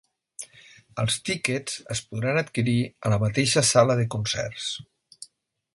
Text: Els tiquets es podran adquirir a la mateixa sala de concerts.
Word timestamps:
Els 1.03 1.17
tiquets 1.29 1.75
es 1.95 2.01
podran 2.13 2.41
adquirir 2.43 2.75
a 3.09 3.13
la 3.15 3.23
mateixa 3.25 3.65
sala 3.73 3.99
de 4.01 4.09
concerts. 4.17 4.71